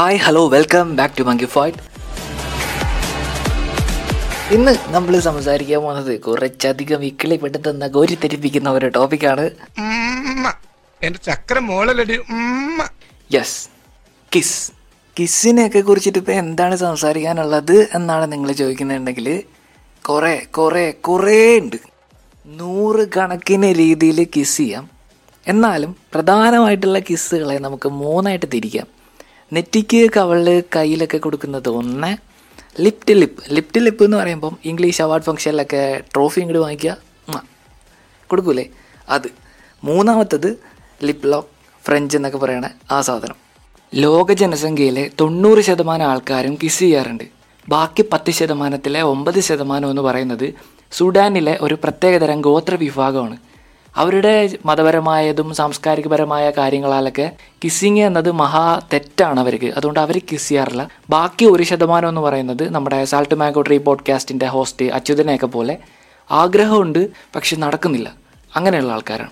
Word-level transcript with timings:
Hi 0.00 0.18
hello 0.24 0.42
welcome 0.48 0.96
back 0.98 1.14
to 1.18 1.22
monkey 1.22 1.46
fight 1.54 1.78
ഇന്ന് 4.54 4.72
നമ്മൾ 4.94 5.14
സംസാരിക്കാൻ 5.26 5.80
പോകുന്നത് 5.82 6.20
കുറച്ചധികം 6.20 7.04
ഇക്കിളിപ്പെടുത്തുന്ന 7.08 7.88
കോരിത്തെരിപ്പിക്കുന്ന 7.96 8.70
ഒരു 8.70 8.88
ടോപ്പിക്കാണ്. 8.94 9.44
എന്റെ 11.02 11.18
ചക്ര 11.26 11.58
മോളല്ലടി 11.58 12.16
ഉമ്മ. 12.16 12.86
യെസ് 13.34 13.58
കിസ് 14.34 14.62
കിസ്സിനെയൊക്കെ 15.16 15.82
കുറിച്ചിട്ട് 15.88 16.18
ഇപ്പം 16.18 16.38
എന്താണ് 16.44 16.76
സംസാരിക്കാനുള്ളത് 16.76 17.76
എന്നാണ് 17.94 18.32
നിങ്ങൾ 18.32 18.52
ചോദിക്കുന്നുണ്ടെങ്കിൽ 18.52 19.28
കുറേ 20.08 20.34
കുറേ 20.58 20.86
കുറേ 20.90 21.58
ഉണ്ട്. 21.58 21.78
നൂറ് 22.46 23.04
കണക്കിന് 23.18 23.72
രീതിയിൽ 23.82 24.20
കിസ് 24.36 24.56
ചെയ്യാം. 24.56 24.86
എന്നാലും 25.46 25.92
പ്രധാനമായിട്ടുള്ള 26.14 26.98
കിസ്സുകളെ 27.10 27.58
നമുക്ക് 27.58 27.88
മൂന്നായിട്ട് 28.00 28.46
തിരിക്കാം. 28.56 28.99
നെറ്റിക്ക് 29.52 30.10
കവളിൽ 30.16 30.62
കയ്യിലൊക്കെ 30.76 31.18
കൊടുക്കുന്നത് 31.18 31.68
ഒന്ന് 31.68 32.16
ലിപ്റ്റ് 32.80 33.14
ലിപ്പ് 33.14 33.42
ലിപ്റ്റ് 33.52 33.80
ലിപ്പ് 33.80 34.04
എന്ന് 34.04 34.16
പറയുമ്പം 34.16 34.58
ഇംഗ്ലീഷ് 34.64 35.02
അവാർഡ് 35.02 35.22
ഫംഗ്ഷനിലൊക്കെ 35.22 36.02
ട്രോഫി 36.14 36.40
ഇങ്ങോട്ട് 36.40 36.58
വാങ്ങിക്കുക. 36.58 36.96
കൊടുക്കൂലേ? 38.30 38.66
അത്. 39.08 39.28
മൂന്നാമത്തത് 39.84 40.60
ലിപ് 41.02 41.32
ലോക്ക് 41.32 41.48
ഫ്രഞ്ച് 41.86 42.16
എന്നൊക്കെ 42.18 42.38
പറയണ 42.38 42.70
ആ 42.90 43.00
സാധനം. 43.00 43.34
ലോക 43.94 44.32
ജനസംഖ്യയിലെ 44.32 45.10
തൊണ്ണൂറ് 45.20 45.60
ശതമാനം 45.60 46.06
ആൾക്കാരും 46.06 46.58
കിസ് 46.62 46.78
ചെയ്യാറുണ്ട്. 46.78 47.24
ബാക്കി 47.68 48.04
പത്ത് 48.12 48.30
ശതമാനത്തിലെ 48.30 49.02
ഒമ്പത് 49.02 49.40
ശതമാനം 49.40 49.90
എന്ന് 49.90 50.02
പറയുന്നത് 50.02 50.54
സുഡാനിലെ 50.92 51.58
ഒരു 51.60 51.74
പ്രത്യേകതരം 51.74 52.40
ഗോത്ര 52.40 52.74
വിഭാഗമാണ്. 52.74 53.36
അവരുടെ 53.96 54.58
മതപരമായതും 54.66 55.54
സാംസ്കാരികപരമായ 55.54 56.50
കാര്യങ്ങളാലൊക്കെ 56.50 57.36
കിസ്സിങ് 57.64 57.98
എന്നത് 57.98 58.30
മഹാ 58.30 58.80
തെറ്റാണ് 58.92 59.40
അവർക്ക്. 59.40 59.66
അതുകൊണ്ട് 59.66 60.00
അവർ 60.00 60.20
കിസ് 60.32 60.48
ചെയ്യാറില്ല. 60.48 60.88
ബാക്കി 61.10 61.44
ഒരു 61.44 61.62
ശതമാനം 61.62 62.08
എന്ന് 62.08 62.20
പറയുന്നത് 62.20 62.70
നമ്മുടെ 62.70 63.04
സാൾട്ട് 63.04 63.34
മാങ്കോ 63.34 63.60
ട്രീ 63.60 63.78
പോഡ്കാസ്റ്റിന്റെ 63.78 64.46
ഹോസ്റ്റ് 64.46 64.84
അച്യുതനെയൊക്കെ 64.84 65.46
പോലെ 65.46 65.78
ആഗ്രഹമുണ്ട് 66.30 67.10
പക്ഷെ 67.36 67.56
നടക്കുന്നില്ല. 67.56 68.12
അങ്ങനെയുള്ള 68.56 68.92
ആൾക്കാരാണ്. 68.92 69.30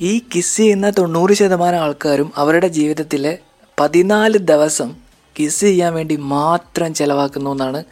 ഈ 0.00 0.20
കിസ് 0.34 0.56
ചെയ്യുന്ന 0.56 0.90
തൊണ്ണൂറ് 0.90 1.32
ശതമാനം 1.32 1.78
ആൾക്കാരും 1.78 2.32
അവരുടെ 2.36 2.68
ജീവിതത്തിലെ 2.68 3.38
പതിനാല് 3.80 4.38
ദിവസം 4.38 4.96
കിസ് 5.40 5.60
ചെയ്യാൻ 5.60 5.94
വേണ്ടി 5.94 6.16
മാത്രം 6.16 6.94
ചെലവാക്കുന്നു 6.94 7.50
എന്നാണ് 7.50 7.84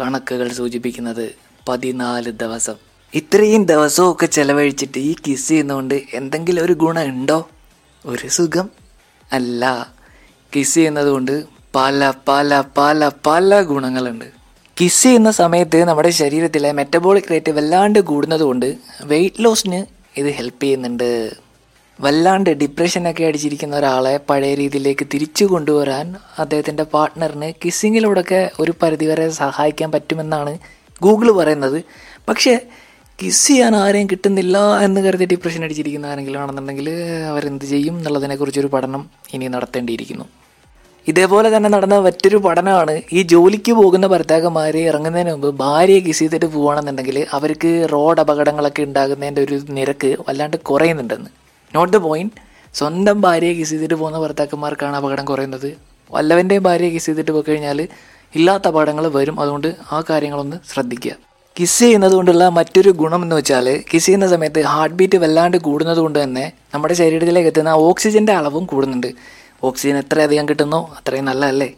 കണക്കുകൾ 0.00 0.48
സൂചിപ്പിക്കുന്നത്. 0.48 1.34
പതിനാല് 1.68 2.32
ദിവസം. 2.32 2.85
ഇത്രയും 3.14 3.64
ദിവസമൊക്കെ 3.64 4.26
ചെലവഴിച്ചിട്ട് 4.26 4.98
ഈ 4.98 5.14
കിസ് 5.26 5.48
ചെയ്യുന്നതുകൊണ്ട് 5.48 6.02
എന്തെങ്കിലും 6.14 6.64
ഒരു 6.64 6.72
ഗുണം 6.72 7.02
ഉണ്ടോ? 7.02 7.48
ഒരു 8.06 8.28
സുഖം 8.28 8.70
അല്ല. 9.32 9.92
കിസ് 10.56 10.74
ചെയ്യുന്നത് 10.74 11.08
കൊണ്ട് 11.08 11.44
പല 11.74 12.12
പല 12.28 12.62
പല 12.78 13.10
പല 13.26 13.62
ഗുണങ്ങളുണ്ട്. 13.62 14.24
കിസ് 14.80 15.02
ചെയ്യുന്ന 15.02 15.30
സമയത്ത് 15.30 15.84
നമ്മുടെ 15.84 16.10
ശരീരത്തിലെ 16.10 16.72
മെറ്റബോളിക് 16.72 17.30
റേറ്റ് 17.30 17.52
വല്ലാണ്ട് 17.52 17.98
കൂടുന്നത് 17.98 18.40
കൊണ്ട് 18.40 18.76
വെയിറ്റ് 19.04 19.44
ലോസിന് 19.44 19.86
ഇത് 20.18 20.26
ഹെൽപ്പ് 20.26 20.62
ചെയ്യുന്നുണ്ട്. 20.62 21.36
വല്ലാണ്ട് 22.00 22.50
ഡിപ്രഷനൊക്കെ 22.50 23.24
അടിച്ചിരിക്കുന്ന 23.24 23.76
ഒരാളെ 23.76 24.20
പഴയ 24.30 24.54
രീതിയിലേക്ക് 24.54 25.06
തിരിച്ചു 25.14 25.44
കൊണ്ടുവരാൻ 25.44 26.14
അദ്ദേഹത്തിന്റെ 26.38 26.82
പാർട്ട്ണറിന് 26.82 27.52
കിസ്സിങ്ങിലൂടെയൊക്കെ 27.64 28.50
ഒരു 28.60 28.74
പരിധിവരെ 28.82 29.30
സഹായിക്കാൻ 29.30 29.92
പറ്റുമെന്നാണ് 29.92 30.58
ഗൂഗിൾ 31.02 31.30
പറയുന്നത്. 31.30 31.84
പക്ഷേ 32.28 32.60
കിസ് 33.20 33.48
ചെയ്യാൻ 33.48 33.76
ആരെയും 33.76 34.06
കിട്ടുന്നില്ല 34.06 34.80
എന്ന് 34.80 35.00
കരുതി 35.00 35.24
ഡിപ്രഷൻ 35.24 35.64
അടിച്ചിരിക്കുന്ന 35.64 36.06
ആരെങ്കിലും 36.06 36.40
ആണെന്നുണ്ടെങ്കിൽ 36.40 36.90
അവരെന്ത് 37.30 37.64
ചെയ്യും 37.64 37.98
എന്നുള്ളതിനെക്കുറിച്ചൊരു 37.98 38.66
പഠനം 38.66 39.10
ഇനി 39.34 39.46
നടത്തേണ്ടിയിരിക്കുന്നു. 39.46 40.24
ഇതേപോലെ 41.08 41.56
തന്നെ 41.56 41.70
നടന്ന 41.70 41.98
മറ്റൊരു 41.98 42.36
പഠനമാണ് 42.36 43.02
ഈ 43.12 43.22
ജോലിക്ക് 43.22 43.72
പോകുന്ന 43.72 44.06
ഭർത്താക്കന്മാരെ 44.06 44.78
ഇറങ്ങുന്നതിന് 44.78 45.30
മുമ്പ് 45.30 45.54
ഭാര്യയെ 45.54 46.00
കിസ് 46.00 46.18
ചെയ്തിട്ട് 46.18 46.46
പോവുകയാണെന്നുണ്ടെങ്കിൽ 46.46 47.26
അവർക്ക് 47.32 47.88
റോഡ് 47.92 48.20
അപകടങ്ങളൊക്കെ 48.20 48.82
ഉണ്ടാകുന്നതിന്റെ 48.82 49.42
ഒരു 49.42 49.60
നിരക്ക് 49.68 50.16
വല്ലാണ്ട് 50.28 50.56
കുറയുന്നുണ്ടെന്ന്. 50.56 51.30
നോട്ട് 51.74 51.92
ദ 51.92 51.96
പോയിന്റ് 51.96 52.32
സ്വന്തം 52.74 53.20
ഭാര്യയെ 53.20 53.54
കിസ് 53.54 53.70
ചെയ്തിട്ട് 53.70 53.94
പോകുന്ന 53.94 54.18
ഭർത്താക്കന്മാർക്കാണ് 54.18 54.96
അപകടം 54.96 55.24
കുറയുന്നത്. 55.24 55.76
വല്ലവന്റെയും 56.10 56.62
ഭാര്യയെ 56.62 56.90
കിസ് 56.90 57.06
ചെയ്തിട്ട് 57.06 57.30
പോയി 57.30 57.50
കഴിഞ്ഞാൽ 57.50 57.88
ഇല്ലാത്ത 58.34 58.68
അപകടങ്ങൾ 58.68 59.08
വരും. 59.08 59.40
അതുകൊണ്ട് 59.40 59.74
ആ 59.92 60.02
കാര്യങ്ങളൊന്ന് 60.10 60.56
ശ്രദ്ധിക്കുക. 60.74 61.25
കിസ് 61.58 61.78
ചെയ്യുന്നത് 61.78 62.12
കൊണ്ടുള്ള 62.12 62.48
മറ്റൊരു 62.48 62.90
ഗുണം 62.90 63.22
എന്ന് 63.22 63.36
വെച്ചാൽ 63.36 63.66
കിസ് 63.94 64.06
ചെയ്യുന്ന 64.06 64.28
സമയത്ത് 64.28 64.60
ഹാർട്ട് 64.60 64.96
ബീറ്റ് 64.96 65.18
വല്ലാണ്ട് 65.18 65.56
കൂടുന്നത് 65.56 65.98
കൊണ്ട് 65.98 66.22
തന്നെ 66.22 66.52
നമ്മുടെ 66.74 66.94
ശരീരത്തിലേക്ക് 66.94 67.48
എത്തുന്ന 67.48 67.68
ഓക്സിജന്റെ 67.68 68.32
അളവും 68.32 68.64
കൂടുന്നുണ്ട്. 68.66 69.10
ഓക്സിജൻ 69.64 69.96
എത്രയധികം 69.98 70.48
കിട്ടുന്നോ 70.48 70.90
അത്രയും 70.98 71.24
നല്ലതല്ലേ? 71.24 71.68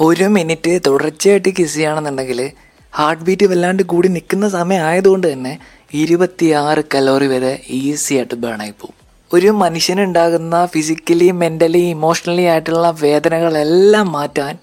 ഒരു 0.00 0.24
മിനിറ്റ് 0.24 0.80
തുടർച്ചയായിട്ട് 0.86 1.48
കിസ് 1.58 1.74
ചെയ്യുകയാണെന്നുണ്ടെങ്കിൽ 1.74 2.40
ഹാർട്ട് 2.92 3.24
ബീറ്റ് 3.24 3.46
വല്ലാണ്ട് 3.46 3.82
കൂടി 3.82 4.08
നിൽക്കുന്ന 4.08 4.48
സമയം 4.48 4.82
ആയതുകൊണ്ട് 4.82 5.32
തന്നെ 5.32 5.58
ഇരുപത്തിയാറ് 5.94 6.82
കലോറി 6.94 7.26
വരെ 7.26 7.62
ഈസി 7.68 8.14
ആയിട്ട് 8.14 8.34
ബേൺ 8.34 8.60
ആയി 8.62 8.70
പോകും. 8.70 8.94
ഒരു 9.32 9.48
മനുഷ്യനുണ്ടാകുന്ന 9.48 10.66
ഫിസിക്കലി 10.66 11.30
മെന്റലി 11.30 11.78
ഇമോഷണലി 11.78 12.42
ആയിട്ടുള്ള 12.42 12.96
വേദനകളെല്ലാം 13.00 14.12
മാറ്റാൻ 14.12 14.54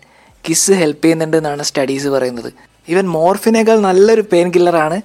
കിസ് 0.43 0.71
ഹെൽപ്പ് 0.71 1.03
ചെയ്യുന്നുണ്ട് 1.03 1.37
എന്നാണ് 1.37 1.63
സ്റ്റഡീസ് 1.63 2.07
പറയുന്നത്. 2.07 2.53
ഈവൻ 2.87 3.05
മോർഫിനേക്കാൾ 3.17 3.79
നല്ലൊരു 3.79 4.23
പെയിൻ 4.31 4.47
കില്ലറാണ് 4.55 5.01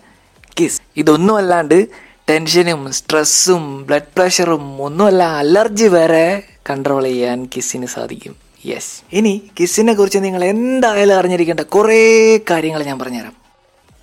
കിസ്. 0.59 0.81
ഇതൊന്നും 0.97 1.37
അല്ലാണ്ട് 1.37 1.89
ടെൻഷനും 2.31 2.93
സ്ട്രെസ്സും 2.93 3.85
ബ്ലഡ് 3.87 4.13
പ്രഷറും 4.17 4.83
ഒന്നുമല്ല 4.83 5.23
അലർജി 5.23 5.89
വരെ 5.97 6.43
കൺട്രോൾ 6.71 7.05
ചെയ്യാൻ 7.05 7.49
കിസ്സിന് 7.57 7.87
സാധിക്കും. 7.87 8.35
യെസ് 8.67 8.93
ഇനി 9.13 9.51
കിസ്സിനെ 9.61 9.93
കുറിച്ച് 9.95 10.19
നിങ്ങൾ 10.19 10.45
എന്തായാലും 10.45 11.17
അറിഞ്ഞിരിക്കേണ്ട 11.19 11.61
കുറേ 11.61 12.01
കാര്യങ്ങൾ 12.51 12.83
ഞാൻ 12.83 12.99
പറഞ്ഞുതരാം. 12.99 13.35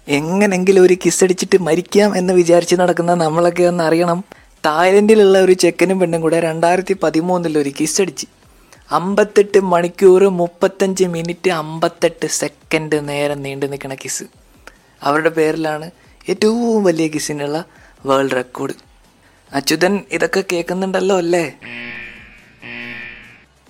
എങ്ങനെങ്കിലും 0.07 0.83
ഒരു 0.83 0.95
കിസ് 1.05 1.23
അടിച്ചിട്ട് 1.23 1.57
മരിക്കാം 1.61 2.17
എന്ന് 2.17 2.33
വിചാരിച്ച് 2.33 2.75
നടക്കുന്ന 2.75 3.13
നമ്മളൊക്കെ 3.13 3.63
ഒന്ന് 3.63 3.83
അറിയണം. 3.83 4.23
തായ്ലൻഡിലുള്ള 4.65 5.37
ഒരു 5.41 5.51
ചെക്കനും 5.53 5.99
പെണ്ണും 5.99 6.21
കൂടെ 6.21 6.39
രണ്ടായിരത്തി 6.39 6.95
പതിമൂന്നിൽ 7.03 7.57
ഒരു 7.57 7.71
കിസ് 7.79 8.01
അടിച്ച്. 8.01 8.27
അമ്പത്തെട്ട് 8.91 9.61
മണിക്കൂർ 9.61 10.23
മുപ്പത്തഞ്ച് 10.23 11.05
മിനിറ്റ് 11.05 11.49
അമ്പത്തെട്ട് 11.49 12.25
സെക്കൻഡ് 12.25 13.09
നേരം 13.09 13.41
നീണ്ടു 13.41 13.65
നിൽക്കുന്ന 13.65 13.95
കിസ് 13.95 14.23
അവരുടെ 15.03 15.29
പേരിലാണ് 15.29 15.91
ഏറ്റവും 16.29 16.83
വലിയ 16.83 17.07
കിസ്സിനുള്ള 17.07 17.65
വേൾഡ് 18.05 18.31
റെക്കോർഡ് 18.31 18.73
അച്യുതൻ 19.53 20.03
ഇതൊക്കെ 20.11 20.43
കേൾക്കുന്നുണ്ടല്ലോ 20.51 21.17
അല്ലേ? 21.17 21.53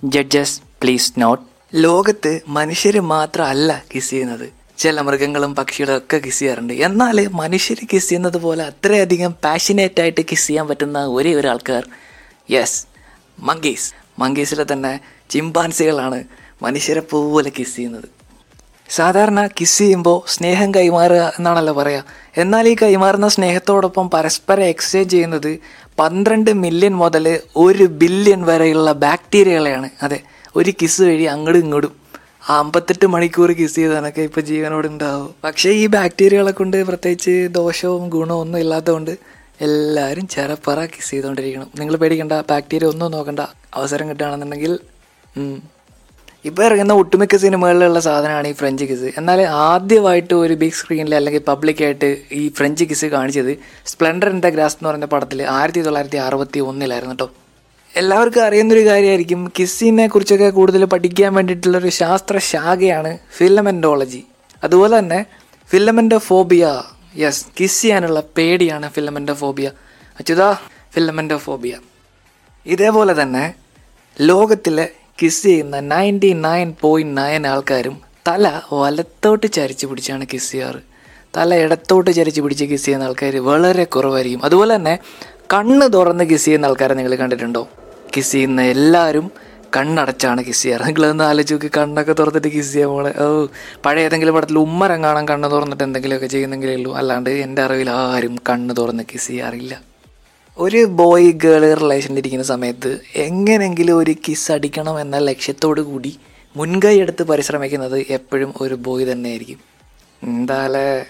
ജഡ്ജസ് 0.04 0.60
പ്ലീസ് 0.82 1.12
നോട്ട് 1.16 1.44
ലോകത്ത് 1.74 2.40
മനുഷ്യർ 2.48 3.00
മാത്രമല്ല 3.00 3.84
കിസ് 3.94 4.10
ചെയ്യുന്നത്. 4.10 4.52
ചില 4.78 5.00
മൃഗങ്ങളും 5.00 5.54
പക്ഷികളും 5.54 5.96
ഒക്കെ 5.96 6.18
കിസ് 6.18 6.38
ചെയ്യാറുണ്ട്. 6.38 6.72
എന്നാൽ 6.72 7.28
മനുഷ്യർ 7.28 7.78
കിസ് 7.92 8.08
ചെയ്യുന്നത് 8.08 8.36
പോലെ 8.36 8.64
അത്രയധികം 8.64 9.32
പാഷനേറ്റ് 9.44 10.00
ആയിട്ട് 10.00 10.20
കിസ് 10.20 10.46
ചെയ്യാൻ 10.46 10.68
പറ്റുന്ന 10.68 11.06
ഒരേ 11.06 11.34
ഒരു 11.34 11.48
ആൾക്കാർ 11.48 11.88
യെസ് 12.50 12.86
മങ്കീസ് 13.38 14.07
മങ്കീസിലെ 14.18 14.66
തന്നെ 14.72 14.92
ചിമ്പാൻസികളാണ് 15.30 16.20
മനുഷ്യരെ 16.62 17.02
പോലെ 17.10 17.50
കിസ് 17.58 17.76
ചെയ്യുന്നത്. 17.76 18.08
സാധാരണ 18.88 19.40
കിസ് 19.58 19.78
ചെയ്യുമ്പോൾ 19.78 20.18
സ്നേഹം 20.34 20.68
കൈമാറുക 20.74 21.24
എന്നാണല്ലോ 21.38 21.72
പറയുക 21.72 22.04
എന്നാൽ 22.42 22.68
ഈ 22.68 22.74
കൈമാറുന്ന 22.82 23.28
സ്നേഹത്തോടൊപ്പം 23.28 24.06
പരസ്പരം 24.14 24.64
എക്സ്ചേഞ്ച് 24.64 25.12
ചെയ്യുന്നത് 25.14 25.52
പന്ത്രണ്ട് 26.00 26.50
മില്യൺ 26.62 26.94
മുതൽ 27.02 27.26
ഒരു 27.56 27.84
ബില്യൺ 28.00 28.40
വരെയുള്ള 28.50 28.92
ബാക്ടീരിയകളെയാണ് 29.04 29.90
അതെ 30.02 30.18
ഒരു 30.56 30.72
കിസ് 30.80 31.02
വഴി 31.02 31.26
അങ്ങോട്ടും 31.34 31.60
ഇങ്ങോട്ടും 31.60 31.94
അമ്പത്തെട്ട് 32.56 33.06
മണിക്കൂർ 33.06 33.50
കിസ് 33.52 33.76
ചെയ്താനൊക്കെ 33.76 34.22
ഇപ്പോൾ 34.28 34.44
ജീവനോട് 34.50 34.86
ഉണ്ടാവും 34.86 35.30
പക്ഷേ 35.46 35.70
ഈ 35.82 35.86
ബാക്ടീരിയകളെ 35.96 36.52
കൊണ്ട് 36.52 36.76
പ്രത്യേകിച്ച് 36.84 37.34
ദോഷവും 37.58 38.04
ഗുണവും 38.08 38.40
ഒന്നും 38.40 38.60
ഇല്ലാത്തതുകൊണ്ട് 38.60 39.14
എല്ലാവരും 39.60 40.26
ചെറപ്പറ 40.28 40.80
കിസ് 40.84 41.10
ചെയ്തുകൊണ്ടിരിക്കണം 41.10 41.70
നിങ്ങൾ 41.78 41.96
പേടിക്കണ്ട 41.96 42.34
ബാക്ടീരിയ 42.50 42.88
ഒന്നും 42.88 43.12
നോക്കണ്ട. 43.12 43.44
അവസരം 43.72 44.06
കിട്ടുകയാണെന്നുണ്ടെങ്കിൽ. 44.10 44.72
ഇപ്പോൾ 46.44 46.62
ഇറങ്ങുന്ന 46.66 46.92
ഒട്ടുമിക്ക 46.92 47.36
സിനിമകളിലുള്ള 47.36 48.00
സാധനമാണ് 48.00 48.48
ഈ 48.48 48.52
ഫ്രഞ്ച് 48.52 48.84
കിസ് 48.84 49.08
എന്നാൽ 49.18 49.40
ആദ്യമായിട്ട് 49.64 50.34
ഒരു 50.34 50.54
ബിഗ് 50.54 50.76
സ്ക്രീനിൽ 50.80 51.14
അല്ലെങ്കിൽ 51.14 51.42
പബ്ലിക്കായിട്ട് 51.42 52.08
ഈ 52.32 52.42
ഫ്രഞ്ച് 52.48 52.84
കിസ് 52.84 53.06
കാണിച്ചത് 53.06 53.52
സ്പ്ലെൻഡർ 53.86 54.28
ഇൻ 54.28 54.38
ദ 54.40 54.50
ഗ്രാസ് 54.56 54.76
എന്ന് 54.78 54.88
പറയുന്ന 54.88 55.06
പടത്തിൽ 55.06 55.40
ആയിരത്തി 55.56 55.82
തൊള്ളായിരത്തി 55.82 56.16
അറുപത്തി 56.18 56.60
ഒന്നിലായിരുന്നു 56.60 57.14
കേട്ടോ 57.14 57.28
എല്ലാവർക്കും 57.94 58.42
അറിയുന്നൊരു 58.44 58.84
കാര്യമായിരിക്കും 58.88 59.52
കിസ്സിനെ 59.58 60.06
കുറിച്ചൊക്കെ 60.08 60.48
കൂടുതൽ 60.50 60.84
പഠിക്കാൻ 60.84 61.34
വേണ്ടിയിട്ടുള്ളൊരു 61.34 61.88
ശാസ്ത്ര 61.88 62.38
ശാഖയാണ് 62.38 63.12
ഫിലമെന്റോളജി 63.38 64.22
അതുപോലെ 64.62 64.98
തന്നെ 64.98 65.20
ഫിലമെന്റോഫോബിയ 65.70 66.66
യെസ് 67.16 67.44
കിസ് 67.60 67.82
ചെയ്യാനുള്ള 67.82 68.20
പേടിയാണ് 68.36 68.88
ഫിലമെന്റോഫോബിയ 68.88 69.68
അച്യുതാ 70.16 70.48
ഫിലമെന്റോഫോബിയ 70.92 71.74
ഇതേപോലെ 72.66 73.22
തന്നെ 73.22 73.54
ലോകത്തിലെ 74.16 74.88
കിസ് 75.22 75.42
ചെയ്യുന്ന 75.42 75.80
നയന്റി 75.80 76.32
നയൻ 76.32 76.74
പോയിന്റ് 76.80 77.20
നയൻ 77.20 77.46
ആൾക്കാരും 77.46 77.96
തല 78.28 78.62
വലത്തോട്ട് 78.72 79.52
ചരിച്ച് 79.52 79.86
പിടിച്ചാണ് 79.86 80.24
കിസ് 80.32 80.52
ചെയ്യാറ്. 80.52 80.80
തല 81.36 81.54
ഇടത്തോട്ട് 81.54 82.10
ചരിച്ച് 82.10 82.40
പിടിച്ച് 82.40 82.64
കിസ് 82.64 82.84
ചെയ്യുന്ന 82.84 83.04
ആൾക്കാർ 83.04 83.36
വളരെ 83.36 83.84
കുറവായിരിക്കും. 83.84 84.44
അതുപോലെ 84.44 84.76
തന്നെ 84.76 84.98
കണ്ണ് 85.52 85.92
തുറന്ന് 85.92 86.24
കിസ് 86.24 86.44
ചെയ്യുന്ന 86.44 86.66
ആൾക്കാരെ 86.66 86.94
നിങ്ങൾ 86.94 87.14
കണ്ടിട്ടുണ്ടോ? 87.14 87.68
കിസ് 88.16 88.32
ചെയ്യുന്ന 88.32 88.62
എല്ലാവരും 88.62 89.30
കണ്ണടച്ചാണ് 89.76 90.44
കിസ് 90.44 90.62
ചെയ്യാറ്. 90.62 90.84
നിങ്ങളൊന്ന് 90.86 91.24
ആലോചിച്ച് 91.24 91.54
നോക്കി 91.54 91.70
കണ്ണൊക്കെ 91.76 92.12
തുറന്നിട്ട് 92.12 92.48
കിസ് 92.48 92.72
ചെയ്യാൻ 92.72 92.90
പോണെ 92.90 93.12
ഓ 93.22 93.46
പഴയ 93.84 94.04
ഏതെങ്കിലും 94.04 94.34
പടത്തിൽ 94.34 94.58
ഉമ്മരം 94.58 95.02
കാണാൻ 95.02 95.28
കണ്ണ് 95.28 95.50
തുറന്നിട്ട് 95.50 95.84
എന്തെങ്കിലുമൊക്കെ 95.84 96.26
ചെയ്യുന്നെങ്കിലേ 96.26 96.76
ഉള്ളൂ. 96.76 96.94
അല്ലാണ്ട് 96.94 97.30
എന്റെ 97.30 97.62
അറിവിൽ 97.62 97.90
ആരും 97.90 98.36
കണ്ണ് 98.50 98.74
തുറന്ന് 98.76 99.02
കിസ് 99.12 99.28
ചെയ്യാറില്ല. 99.28 99.87
ഒരു 100.58 100.84
ബോയ് 100.84 101.32
ഗേൾ 101.32 101.74
റിലേഷനിൽ 101.74 102.18
ഇരിക്കുന്ന 102.18 102.44
സമയത്ത് 102.44 102.90
എങ്ങനെങ്കിലും 103.16 103.96
ഒരു 103.96 104.14
കിസ് 104.28 104.52
അടിക്കണം 104.52 105.00
എന്ന 105.00 105.18
ലക്ഷ്യത്തോടു 105.18 105.80
കൂടി 105.80 106.18
മുൻകൈ 106.56 107.00
എടുത്ത് 107.00 107.22
പരിശ്രമിക്കുന്നത് 107.22 107.98
എപ്പോഴും 108.10 108.54
ഒരു 108.60 108.74
ബോയ് 108.74 109.12
തന്നെയായിരിക്കും. 109.12 109.60
എന്താലേ? 110.22 111.04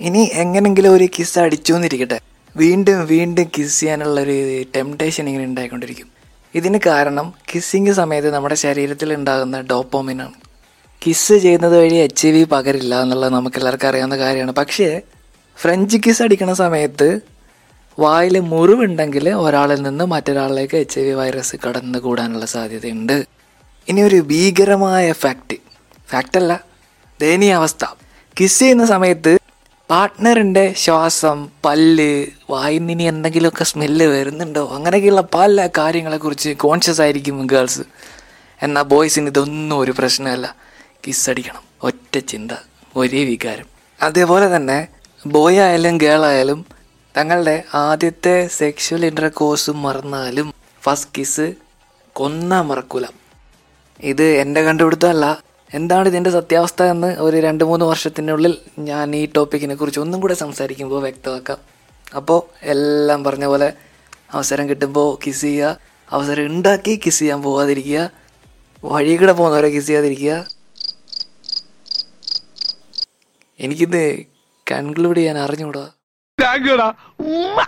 ഇനി 0.00 0.22
എങ്ങനെങ്കിലും 0.34 0.92
ഒരു 0.92 1.08
കിസ് 1.18 1.38
അടിച്ചു 1.38 1.72
എന്നിരിക്കട്ടെ 1.72 2.18
വീണ്ടും 2.56 3.06
വീണ്ടും 3.06 3.50
കിസ് 3.56 3.80
ചെയ്യാനുള്ള 3.80 4.20
ഒരു 4.20 4.64
ടെംപ്ടേഷൻ 4.76 5.28
ഇങ്ങനെ 5.28 5.44
ഉണ്ടായിക്കൊണ്ടിരിക്കും. 5.44 6.08
ഇതിന് 6.54 6.78
കാരണം 6.86 7.34
കിസ്സിങ് 7.50 7.92
സമയത്ത് 7.92 8.30
നമ്മുടെ 8.34 8.54
ശരീരത്തിൽ 8.54 9.14
ഉണ്ടാകുന്ന 9.14 9.60
ഡോപ്പോമിനാണ് 9.60 10.36
കിസ് 11.02 11.34
ചെയ്യുന്നത് 11.34 11.78
വഴി 11.78 11.94
എച്ച് 11.94 12.26
വി 12.26 12.44
പകരില്ല 12.44 13.02
എന്നുള്ളത് 13.02 13.32
നമുക്ക് 13.32 13.56
എല്ലാവർക്കും 13.56 13.88
അറിയാവുന്ന 13.88 14.18
കാര്യമാണ്. 14.18 14.52
പക്ഷേ 14.52 15.00
ഫ്രഞ്ച് 15.56 15.96
കിസ് 16.06 16.22
അടിക്കുന്ന 16.22 16.54
സമയത്ത് 16.54 17.35
വായിൽ 17.98 18.38
മുറിവുണ്ടെങ്കിൽ 18.38 19.30
ഒരാളിൽ 19.30 19.82
നിന്ന് 19.82 20.04
മറ്റൊരാളിലേക്ക് 20.04 20.76
എച്ച് 20.76 21.00
ഐ 21.00 21.02
വി 21.02 21.12
വൈറസ് 21.12 21.56
കടന്നു 21.66 21.98
കൂടാനുള്ള 21.98 22.46
സാധ്യതയുണ്ട്. 22.46 23.26
ഇനി 23.88 24.00
ഒരു 24.00 24.16
ഭീകരമായ 24.16 25.12
ഫാക്റ്റ് 25.12 25.56
ഫാക്റ്റ് 26.10 26.38
അല്ല 26.38 26.64
ദയനീയാവസ്ഥ 27.20 27.84
കിസ് 28.40 28.58
ചെയ്യുന്ന 28.58 28.86
സമയത്ത് 28.86 29.38
പാർട്ട്ണറിന്റെ 29.90 30.72
ശ്വാസം 30.72 31.48
പല്ല് 31.64 32.26
വായിൽ 32.50 32.78
നിന്ന് 32.78 32.92
ഇനി 32.92 33.02
എന്തെങ്കിലുമൊക്കെ 33.02 33.64
സ്മെല്ല് 33.64 34.06
വരുന്നുണ്ടോ? 34.06 34.68
അങ്ങനെയൊക്കെയുള്ള 34.72 35.24
പല 35.34 35.68
കാര്യങ്ങളെക്കുറിച്ച് 35.78 36.50
കോൺഷ്യസ് 36.50 37.00
ആയിരിക്കും 37.00 37.46
ഗേൾസ് 37.46 37.80
എന്നാൽ 38.62 38.82
ബോയ്സിന് 38.82 39.26
ഇതൊന്നും 39.26 39.78
ഒരു 39.78 39.94
പ്രശ്നമല്ല. 39.98 40.56
കിസ് 41.06 41.30
അടിക്കണം. 41.30 41.62
ഒറ്റ 41.82 42.18
ചിന്ത 42.18 42.50
ഒരേ 42.96 43.24
വികാരം. 43.24 43.66
അതേപോലെ 44.02 44.56
തന്നെ 44.56 44.88
ബോയ് 45.26 45.58
ആയാലും 45.58 45.96
ഗേൾ 45.96 46.24
ആയാലും 46.24 46.75
തങ്ങളുടെ 47.16 47.64
ആദ്യത്തെ 47.74 48.46
സെക്ഷൽ 48.46 49.06
ഇന്റർകോഴ്സും 49.06 49.82
മറന്നാലും 49.82 50.54
ഫസ്റ്റ് 50.82 51.10
കിസ് 51.18 51.54
കൊന്ന 52.12 52.60
മറക്കൂല. 52.60 53.04
ഇത് 54.00 54.22
എന്റെ 54.22 54.62
കണ്ടുപിടുത്തമല്ല. 54.62 55.42
എന്താണ് 55.74 56.08
ഇതിന്റെ 56.08 56.30
സത്യാവസ്ഥ 56.30 56.82
എന്ന് 56.82 57.06
ഒരു 57.06 57.36
രണ്ട് 57.36 57.64
മൂന്ന് 57.64 57.86
വർഷത്തിനുള്ളിൽ 57.86 58.58
ഞാൻ 58.78 59.16
ഈ 59.16 59.28
ടോപ്പിക്കിനെ 59.36 59.74
കുറിച്ച് 59.74 60.00
ഒന്നും 60.00 60.20
കൂടെ 60.20 60.34
സംസാരിക്കുമ്പോൾ 60.34 61.02
വ്യക്തമാക്കാം. 61.02 61.58
അപ്പോൾ 62.16 62.42
എല്ലാം 62.62 63.24
പറഞ്ഞ 63.24 63.44
പോലെ 63.44 63.72
അവസരം 64.32 64.68
കിട്ടുമ്പോൾ 64.68 65.18
കിസ് 65.26 65.40
ചെയ്യുക 65.40 65.78
അവസരം 66.10 66.46
ഉണ്ടാക്കി 66.46 67.00
കിസ് 67.06 67.18
ചെയ്യാൻ 67.18 67.42
പോകാതിരിക്കുക 67.42 68.10
വഴി 68.84 69.16
കൂടെ 69.16 69.32
പോകുന്നവരെ 69.32 69.68
കിസ് 69.68 69.86
ചെയ്യാതിരിക്കുക. 69.86 70.46
എനിക്കിത് 73.60 74.24
കൺക്ലൂഡ് 74.70 75.16
ചെയ്യാൻ 75.16 75.38
അറിഞ്ഞുകൂടാ. 75.38 75.88
gagura. 76.46 76.94
Uma... 77.18 77.66